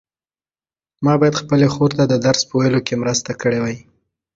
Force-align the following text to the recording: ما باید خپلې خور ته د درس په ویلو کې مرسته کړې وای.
ما 1.03 1.13
باید 1.19 1.39
خپلې 1.41 1.67
خور 1.73 1.91
ته 1.97 2.03
د 2.07 2.13
درس 2.25 2.41
په 2.49 2.53
ویلو 2.59 2.81
کې 2.87 2.95
مرسته 3.03 3.31
کړې 3.41 3.59
وای. 3.61 3.77